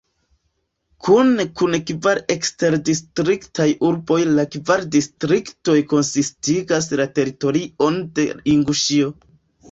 [1.07, 9.13] Kune kun kvar eksterdistriktaj urboj la kvar distriktoj konsistigas la teritorion de Inguŝio.